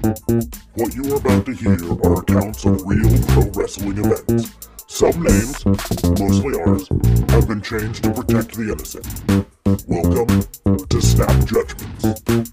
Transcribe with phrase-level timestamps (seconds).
[0.00, 4.56] What you are about to hear are accounts of real pro wrestling events.
[4.86, 5.66] Some names,
[6.18, 6.88] mostly ours,
[7.28, 9.06] have been changed to protect the innocent.
[9.86, 12.50] Welcome to Snap Judgments.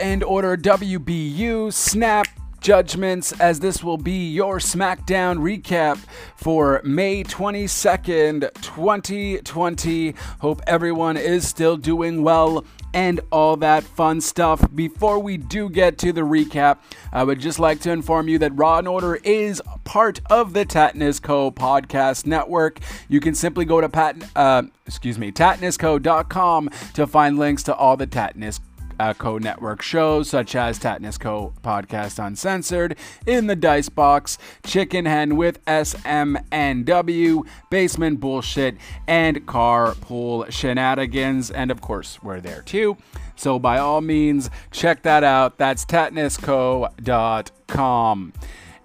[0.00, 2.26] And order WBU Snap
[2.64, 5.98] Judgments, as this will be your SmackDown recap
[6.34, 10.14] for May 22nd, 2020.
[10.40, 12.64] Hope everyone is still doing well
[12.94, 14.66] and all that fun stuff.
[14.74, 16.78] Before we do get to the recap,
[17.12, 20.64] I would just like to inform you that Raw and Order is part of the
[20.64, 22.80] Tatnus Co podcast network.
[23.10, 27.98] You can simply go to pat, uh, excuse me, tatnusco.com to find links to all
[27.98, 28.58] the Tatnus
[28.98, 35.06] Uh, Co Network shows such as Tatnus Co Podcast Uncensored, In the Dice Box, Chicken
[35.06, 41.50] Hen with SMNW, Basement Bullshit, and Carpool Shenanigans.
[41.50, 42.96] And of course, we're there too.
[43.36, 45.58] So by all means, check that out.
[45.58, 48.32] That's tatnusco.com.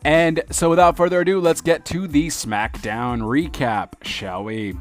[0.05, 4.75] And so without further ado, let's get to the SmackDown recap, shall we?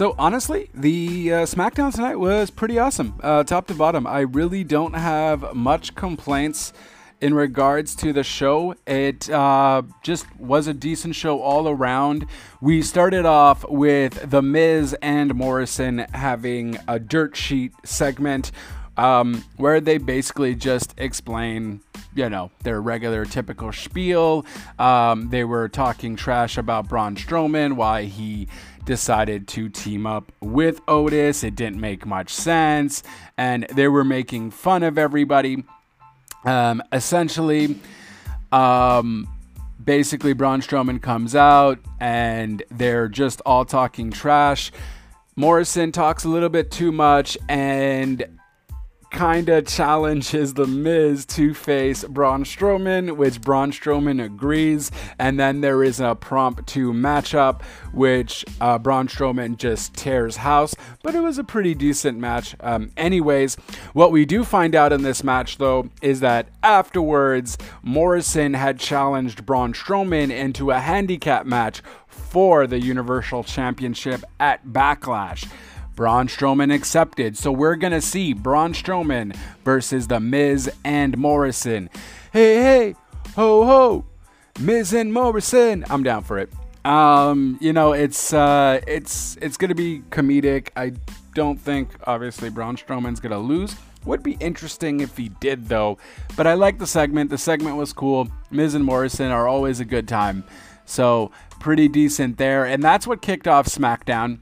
[0.00, 4.06] So honestly, the uh, SmackDown tonight was pretty awesome, uh, top to bottom.
[4.06, 6.72] I really don't have much complaints
[7.20, 8.74] in regards to the show.
[8.86, 12.24] It uh, just was a decent show all around.
[12.62, 18.52] We started off with The Miz and Morrison having a dirt sheet segment
[18.96, 21.82] um, where they basically just explain,
[22.14, 24.46] you know, their regular typical spiel.
[24.78, 28.48] Um, they were talking trash about Braun Strowman, why he
[28.90, 31.44] decided to team up with Otis.
[31.44, 33.04] It didn't make much sense,
[33.38, 35.62] and they were making fun of everybody.
[36.44, 37.78] Um, essentially,
[38.50, 39.28] um,
[39.82, 44.72] basically, Braun Strowman comes out, and they're just all talking trash.
[45.36, 48.24] Morrison talks a little bit too much, and
[49.10, 54.90] kind of challenges The Miz to face Braun Strowman, which Braun Strowman agrees.
[55.18, 57.62] And then there is a prompt to matchup,
[57.92, 60.74] which uh, Braun Strowman just tears house.
[61.02, 62.54] But it was a pretty decent match.
[62.60, 63.56] Um, anyways,
[63.92, 69.44] what we do find out in this match, though, is that afterwards, Morrison had challenged
[69.44, 75.50] Braun Strowman into a handicap match for the Universal Championship at Backlash.
[76.00, 77.36] Braun Strowman accepted.
[77.36, 81.90] So we're going to see Braun Strowman versus The Miz and Morrison.
[82.32, 82.94] Hey, hey,
[83.36, 84.06] ho, ho,
[84.58, 85.84] Miz and Morrison.
[85.90, 86.50] I'm down for it.
[86.86, 90.70] Um, you know, it's uh, it's it's gonna be comedic.
[90.74, 90.94] I
[91.34, 93.76] don't think obviously Braun Strowman's gonna lose.
[94.06, 95.98] Would be interesting if he did though.
[96.34, 97.28] But I like the segment.
[97.28, 98.26] The segment was cool.
[98.50, 100.44] Miz and Morrison are always a good time.
[100.86, 102.64] So pretty decent there.
[102.64, 104.38] And that's what kicked off SmackDown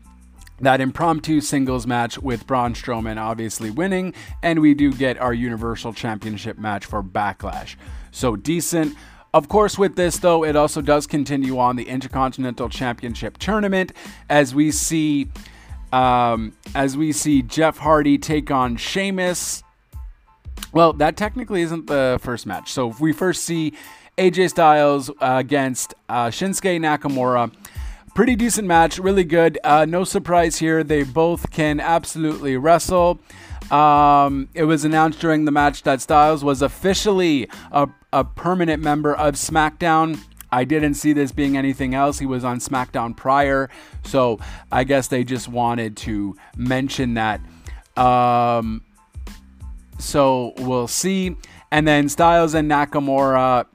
[0.60, 5.92] that impromptu singles match with Braun Strowman obviously winning, and we do get our Universal
[5.92, 7.76] Championship match for Backlash.
[8.10, 8.96] So decent.
[9.34, 13.92] Of course, with this though, it also does continue on the Intercontinental Championship tournament
[14.28, 15.28] as we see,
[15.92, 19.62] um, as we see Jeff Hardy take on Sheamus.
[20.72, 22.72] Well, that technically isn't the first match.
[22.72, 23.74] So we first see
[24.16, 27.52] AJ Styles uh, against uh, Shinsuke Nakamura
[28.18, 29.60] pretty decent match, really good.
[29.62, 30.82] Uh, no surprise here.
[30.82, 33.20] They both can absolutely wrestle.
[33.70, 39.14] Um, it was announced during the match that Styles was officially a, a permanent member
[39.14, 40.18] of SmackDown.
[40.50, 42.18] I didn't see this being anything else.
[42.18, 43.70] He was on SmackDown prior,
[44.02, 44.40] so
[44.72, 47.40] I guess they just wanted to mention that.
[47.96, 48.82] Um,
[50.00, 51.36] so we'll see.
[51.70, 53.66] And then Styles and Nakamura,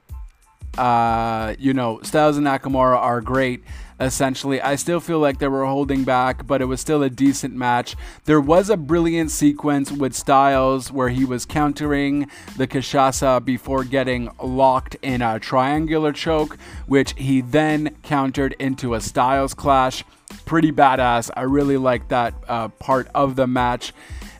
[0.77, 3.63] uh, you know, Styles and Nakamura are great
[4.03, 4.61] essentially.
[4.61, 7.95] I still feel like they were holding back, but it was still a decent match.
[8.25, 14.29] There was a brilliant sequence with Styles where he was countering the Kinshasa before getting
[14.41, 20.03] locked in a triangular choke, which he then countered into a Styles clash.
[20.45, 21.29] Pretty badass.
[21.35, 23.93] I really like that uh, part of the match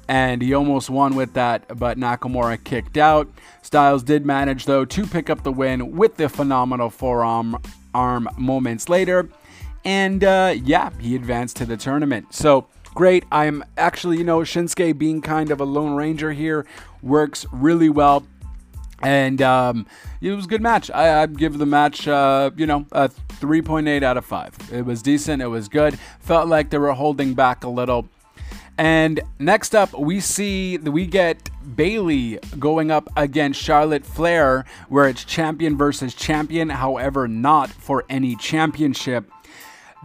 [0.07, 3.29] and he almost won with that, but Nakamura kicked out.
[3.61, 7.57] Styles did manage, though, to pick up the win with the phenomenal forearm
[7.93, 9.29] arm moments later.
[9.85, 12.33] And uh, yeah, he advanced to the tournament.
[12.33, 13.25] So great.
[13.31, 16.65] I'm actually, you know, Shinsuke being kind of a Lone Ranger here
[17.01, 18.25] works really well.
[19.01, 19.85] And um,
[20.21, 20.89] it was a good match.
[20.89, 24.69] I, would give the match, uh, you know, a 3.8 out of 5.
[24.71, 25.41] It was decent.
[25.41, 25.99] It was good.
[26.21, 28.07] Felt like they were holding back a little.
[28.77, 35.23] And next up, we see we get Bayley going up against Charlotte Flair, where it's
[35.23, 39.29] champion versus champion, however, not for any championship.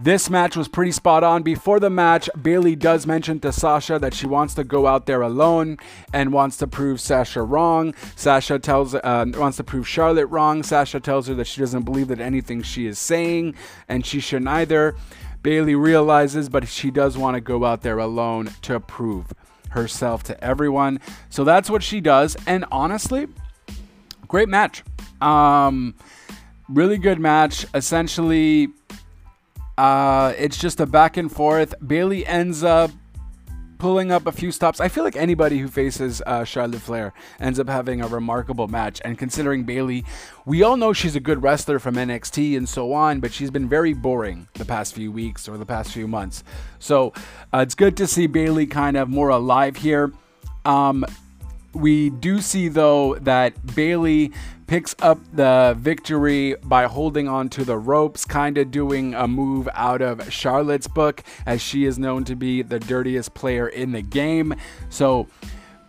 [0.00, 1.42] This match was pretty spot on.
[1.42, 5.22] Before the match, Bayley does mention to Sasha that she wants to go out there
[5.22, 5.76] alone
[6.12, 7.94] and wants to prove Sasha wrong.
[8.14, 10.62] Sasha tells uh, wants to prove Charlotte wrong.
[10.62, 13.56] Sasha tells her that she doesn't believe that anything she is saying,
[13.88, 14.94] and she shouldn't either.
[15.42, 19.32] Bayley realizes, but she does want to go out there alone to prove
[19.70, 21.00] herself to everyone.
[21.28, 22.36] So that's what she does.
[22.46, 23.26] And honestly,
[24.28, 24.84] great match.
[25.20, 25.96] Um,
[26.68, 27.66] really good match.
[27.74, 28.68] Essentially,
[29.78, 31.72] uh, it's just a back and forth.
[31.86, 32.90] Bayley ends up
[33.78, 34.80] pulling up a few stops.
[34.80, 39.00] I feel like anybody who faces uh, Charlotte Flair ends up having a remarkable match.
[39.04, 40.04] And considering Bayley,
[40.44, 43.68] we all know she's a good wrestler from NXT and so on, but she's been
[43.68, 46.42] very boring the past few weeks or the past few months.
[46.80, 47.12] So
[47.54, 50.12] uh, it's good to see Bayley kind of more alive here.
[50.64, 51.06] Um,
[51.78, 54.32] we do see though that Bayley
[54.66, 59.68] picks up the victory by holding on to the ropes, kind of doing a move
[59.72, 64.02] out of Charlotte's book, as she is known to be the dirtiest player in the
[64.02, 64.54] game.
[64.90, 65.26] So,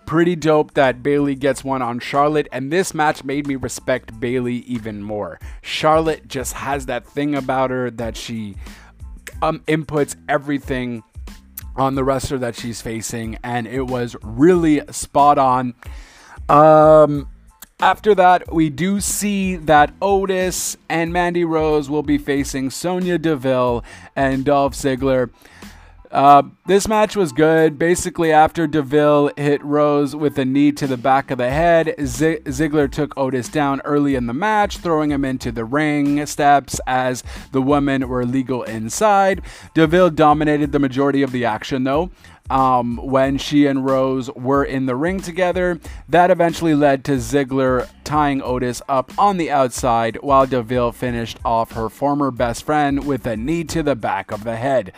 [0.06, 4.60] pretty dope that Bayley gets one on Charlotte, and this match made me respect Bayley
[4.60, 5.40] even more.
[5.62, 8.56] Charlotte just has that thing about her that she
[9.42, 11.04] um, inputs everything
[11.80, 15.74] on the wrestler that she's facing, and it was really spot on.
[16.48, 17.30] Um,
[17.80, 23.84] after that, we do see that Otis and Mandy Rose will be facing Sonya Deville
[24.16, 25.30] and Dolph Ziggler.
[26.12, 27.78] Uh, this match was good.
[27.78, 32.40] Basically, after Deville hit Rose with a knee to the back of the head, Z-
[32.46, 37.24] Ziggler took Otis down early in the match, throwing him into the ring steps as
[37.52, 39.42] the women were legal inside.
[39.76, 42.10] Deville dominated the majority of the action, though
[42.50, 45.80] um, when she and Rose were in the ring together.
[46.08, 51.74] That eventually led to Ziggler tying Otis up on the outside while Deville finished off
[51.74, 54.94] her former best friend with a knee to the back of the head.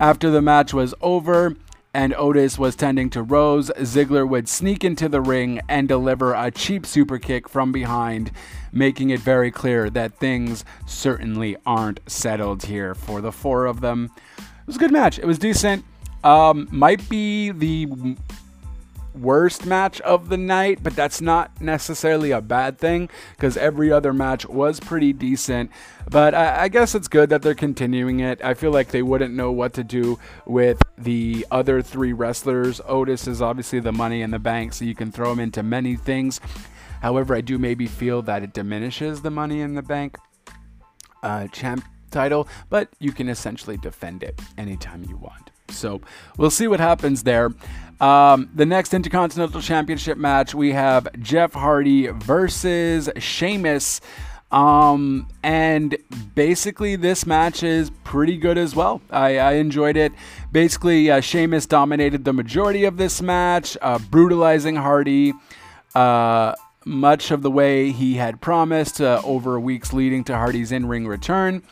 [0.00, 1.54] After the match was over,
[1.92, 6.50] and Otis was tending to Rose, Ziggler would sneak into the ring and deliver a
[6.50, 8.30] cheap super kick from behind,
[8.72, 14.10] making it very clear that things certainly aren't settled here for the four of them.
[14.38, 15.18] It was a good match.
[15.18, 15.84] It was decent.
[16.24, 18.16] Um, might be the
[19.14, 24.12] worst match of the night, but that's not necessarily a bad thing because every other
[24.12, 25.70] match was pretty decent.
[26.10, 28.42] But I, I, guess it's good that they're continuing it.
[28.44, 32.80] I feel like they wouldn't know what to do with the other three wrestlers.
[32.86, 35.96] Otis is obviously the money in the bank, so you can throw him into many
[35.96, 36.40] things.
[37.02, 40.16] However, I do maybe feel that it diminishes the money in the bank
[41.22, 45.50] uh, champ title, but you can essentially defend it anytime you want.
[45.68, 46.00] So
[46.36, 47.50] we'll see what happens there.
[48.00, 54.00] Um, the next Intercontinental Championship match, we have Jeff Hardy versus Sheamus.
[54.50, 55.96] Um, and
[56.34, 59.00] basically, this match is pretty good as well.
[59.10, 60.12] I, I enjoyed it.
[60.50, 65.34] Basically, uh, Sheamus dominated the majority of this match, uh, brutalizing Hardy
[65.94, 66.54] uh,
[66.84, 71.06] much of the way he had promised uh, over weeks leading to Hardy's in ring
[71.06, 71.62] return.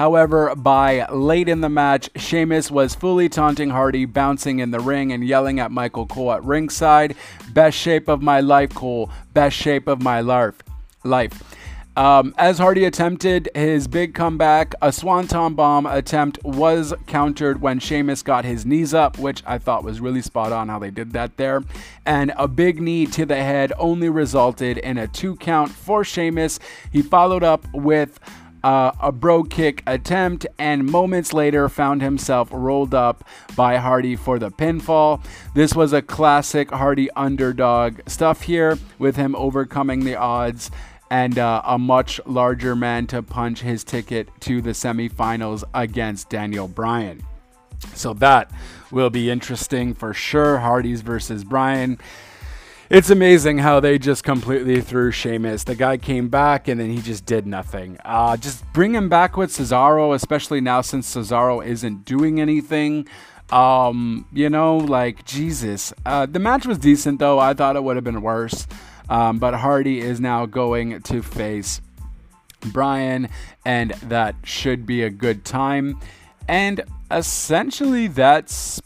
[0.00, 5.12] However, by late in the match, Sheamus was fully taunting Hardy, bouncing in the ring
[5.12, 7.14] and yelling at Michael Cole at ringside.
[7.52, 9.10] Best shape of my life, Cole.
[9.34, 10.54] Best shape of my life.
[11.04, 11.42] Life.
[11.98, 18.22] Um, as Hardy attempted his big comeback, a Swanton Bomb attempt was countered when Sheamus
[18.22, 21.36] got his knees up, which I thought was really spot on how they did that
[21.36, 21.62] there.
[22.06, 26.58] And a big knee to the head only resulted in a two count for Sheamus.
[26.90, 28.18] He followed up with
[28.62, 33.24] uh, a Brogue Kick attempt and moments later found himself rolled up
[33.56, 35.24] by Hardy for the pinfall.
[35.54, 40.70] This was a classic Hardy underdog stuff here with him overcoming the odds
[41.10, 46.68] and uh, a much larger man to punch his ticket to the semifinals against Daniel
[46.68, 47.20] Bryan.
[47.94, 48.50] So that
[48.90, 50.58] will be interesting for sure.
[50.58, 51.98] Hardy's versus Bryan
[52.90, 55.62] it's amazing how they just completely threw Sheamus.
[55.62, 57.96] The guy came back and then he just did nothing.
[58.04, 63.06] Uh, just bring him back with Cesaro, especially now since Cesaro isn't doing anything.
[63.52, 65.92] Um, you know, like Jesus.
[66.04, 67.38] Uh, the match was decent though.
[67.38, 68.66] I thought it would have been worse.
[69.08, 71.80] Um, but Hardy is now going to face
[72.60, 73.28] Bryan,
[73.64, 75.98] and that should be a good time.
[76.48, 78.80] And essentially, that's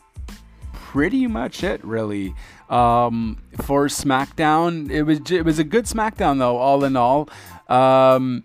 [0.72, 2.34] pretty much it, really
[2.70, 4.90] um, for SmackDown.
[4.90, 7.28] It was it was a good SmackDown though, all in all.
[7.68, 8.44] Um,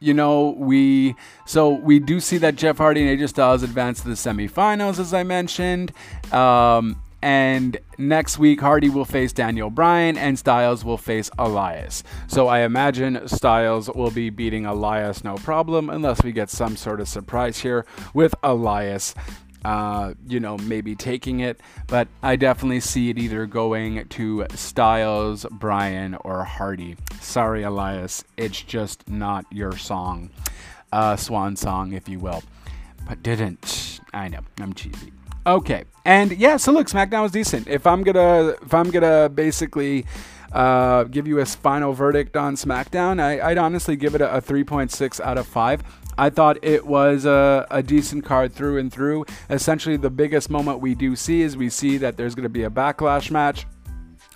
[0.00, 4.08] you know, we so we do see that Jeff Hardy and AJ Styles advance to
[4.08, 5.92] the semifinals, as I mentioned.
[6.32, 12.02] Um, and next week, Hardy will face Daniel Bryan and Styles will face Elias.
[12.26, 17.00] So I imagine Styles will be beating Elias no problem, unless we get some sort
[17.00, 19.14] of surprise here with Elias.
[19.64, 25.46] Uh, you know, maybe taking it, but I definitely see it either going to Styles,
[25.50, 26.96] Bryan, or Hardy.
[27.20, 30.30] Sorry, Elias, it's just not your song,
[30.92, 32.42] uh, swan song, if you will.
[33.08, 34.00] But didn't.
[34.12, 35.12] I know, I'm cheesy.
[35.46, 37.66] Okay, and yeah, so look, SmackDown was decent.
[37.66, 40.04] If I'm gonna, if I'm gonna basically
[40.54, 44.40] uh, give you a final verdict on SmackDown, I, would honestly give it a, a
[44.40, 45.82] 3.6 out of 5.
[46.16, 49.26] I thought it was a, a, decent card through and through.
[49.50, 52.64] Essentially, the biggest moment we do see is we see that there's going to be
[52.64, 53.66] a backlash match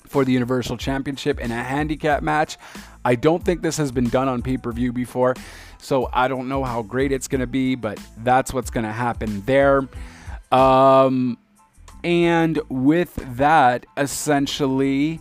[0.06, 2.56] for the Universal Championship in a handicap match.
[3.04, 5.34] I don't think this has been done on pay per view before,
[5.78, 8.92] so I don't know how great it's going to be, but that's what's going to
[8.92, 9.88] happen there.
[10.50, 11.38] Um,
[12.02, 15.20] and with that, essentially,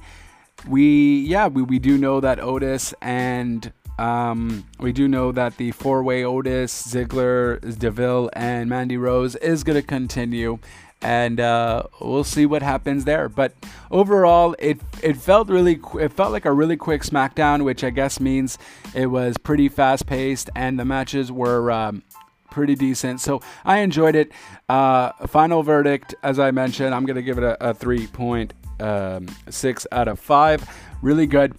[0.67, 5.72] we yeah we, we do know that Otis and um, we do know that the
[5.72, 10.60] four-way Otis, Ziggler, Deville, and Mandy Rose is going to continue,
[11.01, 13.27] and uh, we'll see what happens there.
[13.27, 13.54] But
[13.89, 18.20] overall, it it felt really it felt like a really quick SmackDown, which I guess
[18.20, 18.60] means
[18.94, 21.72] it was pretty fast-paced, and the matches were.
[21.72, 22.04] Um,
[22.50, 23.22] pretty decent.
[23.22, 24.32] So I enjoyed it.
[24.68, 28.51] Uh, final verdict, as I mentioned, I'm going to give it a, a 3.6
[28.82, 30.98] um, out of 5.
[31.04, 31.56] Really good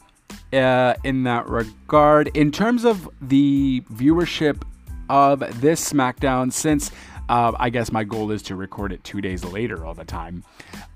[0.53, 2.29] uh, in that regard.
[2.29, 4.63] In terms of the viewership
[5.09, 6.91] of this SmackDown, since
[7.29, 10.45] uh, I guess my goal is to record it two days later all the time,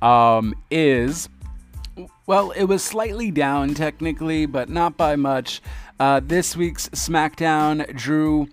[0.01, 1.29] um, is
[2.27, 5.61] well, it was slightly down technically, but not by much.
[6.01, 8.49] Uh, this week's SmackDown drew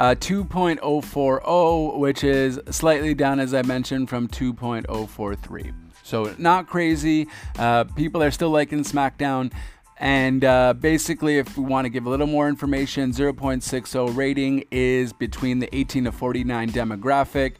[0.00, 5.72] uh, 2.040, which is slightly down, as I mentioned, from 2.043.
[6.02, 7.28] So, not crazy.
[7.58, 9.52] Uh, people are still liking SmackDown.
[9.96, 15.12] And uh, basically, if we want to give a little more information, 0.60 rating is
[15.12, 17.54] between the 18 to 49 demographic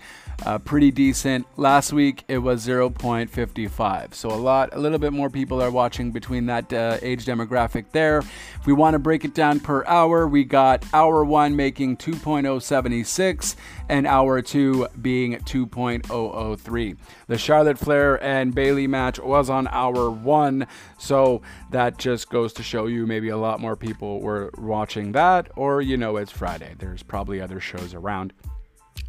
[0.45, 1.47] uh, pretty decent.
[1.57, 6.11] Last week it was 0.55, so a lot, a little bit more people are watching
[6.13, 8.19] between that uh, age demographic there.
[8.19, 13.57] If we want to break it down per hour, we got hour one making 2.076
[13.89, 16.97] and hour two being 2.003.
[17.27, 20.67] The Charlotte Flair and Bayley match was on hour one,
[20.99, 25.51] so that just goes to show you maybe a lot more people were watching that,
[25.57, 26.75] or you know, it's Friday.
[26.79, 28.33] There's probably other shows around.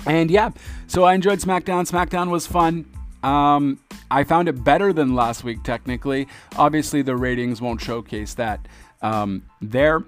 [0.05, 0.51] And yeah,
[0.87, 1.89] so I enjoyed SmackDown.
[1.89, 2.85] SmackDown was fun.
[3.23, 3.79] Um,
[4.11, 6.27] I found it better than last week, technically.
[6.57, 8.67] Obviously, the ratings won't showcase that
[9.01, 10.03] um, there.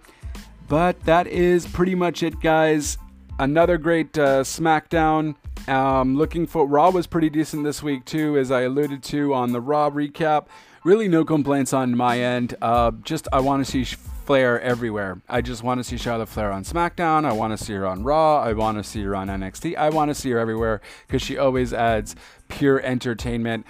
[0.67, 2.97] But that is pretty much it, guys.
[3.39, 5.35] Another great uh, SmackDown.
[5.67, 9.51] Um, looking for Raw was pretty decent this week, too, as I alluded to on
[9.51, 10.47] the Raw recap.
[10.83, 12.55] Really, no complaints on my end.
[12.61, 15.21] Uh, just I want to see Flair everywhere.
[15.29, 17.23] I just want to see Charlotte Flair on SmackDown.
[17.23, 18.41] I want to see her on Raw.
[18.41, 19.77] I want to see her on NXT.
[19.77, 22.13] I want to see her everywhere because she always adds
[22.49, 23.65] pure entertainment.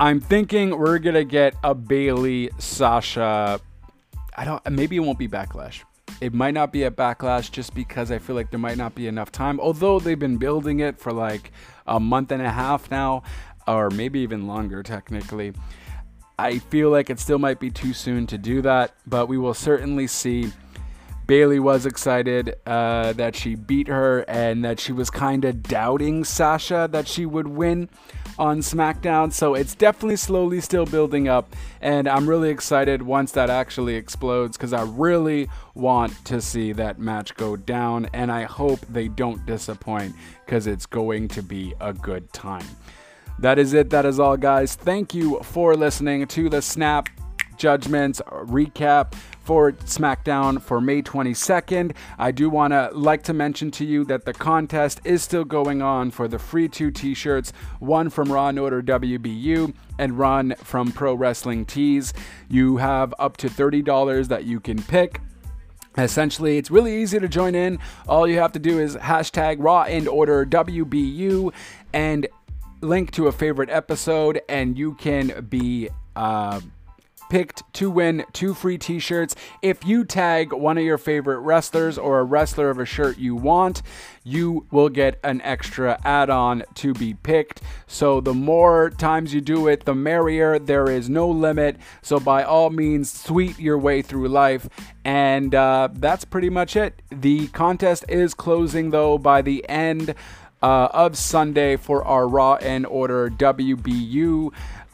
[0.00, 3.60] I'm thinking we're gonna get a Bayley Sasha.
[4.34, 4.70] I don't.
[4.70, 5.82] Maybe it won't be Backlash.
[6.22, 9.06] It might not be a Backlash just because I feel like there might not be
[9.06, 9.60] enough time.
[9.60, 11.52] Although they've been building it for like
[11.86, 13.22] a month and a half now,
[13.68, 15.52] or maybe even longer technically.
[16.40, 19.52] I feel like it still might be too soon to do that, but we will
[19.52, 20.50] certainly see.
[21.26, 26.24] Bayley was excited uh, that she beat her and that she was kind of doubting
[26.24, 27.88] Sasha that she would win
[28.38, 29.32] on SmackDown.
[29.32, 31.54] So it's definitely slowly still building up.
[31.82, 36.98] And I'm really excited once that actually explodes because I really want to see that
[36.98, 38.08] match go down.
[38.14, 40.16] And I hope they don't disappoint
[40.46, 42.66] because it's going to be a good time.
[43.40, 43.88] That is it.
[43.88, 44.74] That is all, guys.
[44.74, 47.08] Thank you for listening to the Snap
[47.56, 51.96] Judgments recap for SmackDown for May 22nd.
[52.18, 55.80] I do want to like to mention to you that the contest is still going
[55.80, 60.92] on for the free two t-shirts, one from Raw and Order WBU and Run from
[60.92, 62.12] Pro Wrestling Tees.
[62.50, 65.22] You have up to $30 that you can pick.
[65.98, 67.78] Essentially, it's really easy to join in.
[68.06, 71.52] All you have to do is hashtag Raw and Order WBU
[71.92, 72.28] and
[72.80, 76.60] link to a favorite episode, and you can be uh,
[77.30, 79.34] picked to win two free t shirts.
[79.62, 83.34] If you tag one of your favorite wrestlers or a wrestler of a shirt you
[83.36, 83.82] want,
[84.24, 87.62] you will get an extra add on to be picked.
[87.86, 90.58] So the more times you do it, the merrier.
[90.58, 91.76] There is no limit.
[92.02, 94.68] So by all means, sweet your way through life.
[95.04, 97.00] And uh, that's pretty much it.
[97.10, 100.14] The contest is closing though by the end
[100.62, 104.52] uh, of Sunday for our Raw and Order WBU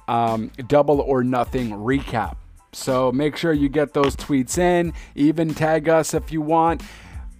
[0.08, 2.36] um, Double or Nothing recap.
[2.72, 6.82] So make sure you get those tweets in, even tag us if you want.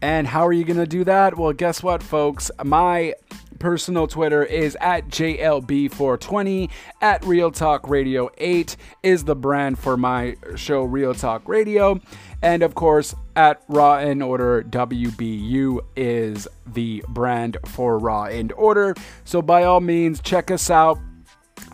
[0.00, 1.36] And how are you going to do that?
[1.36, 2.50] Well, guess what, folks?
[2.62, 3.14] My
[3.58, 6.70] personal Twitter is at JLB420.
[7.00, 12.00] At Real Talk Radio 8 is the brand for my show, Real Talk Radio.
[12.42, 18.94] And of course, at Raw and Order WBU is the brand for Raw and Order.
[19.24, 20.98] So by all means, check us out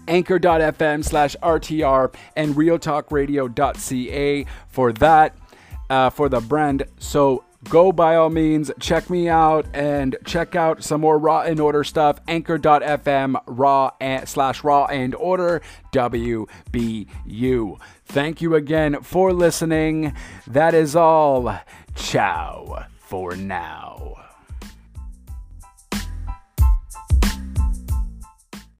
[0.08, 5.36] anchor.fm slash RTR and realtalkradio.ca for that,
[5.90, 6.84] uh, for the brand.
[6.98, 11.60] So go by all means, check me out and check out some more Raw and
[11.60, 12.20] Order stuff.
[12.28, 17.78] Anchor.fm raw and, slash Raw and Order WBU.
[18.04, 20.14] Thank you again for listening.
[20.46, 21.58] That is all.
[21.94, 24.21] Ciao for now.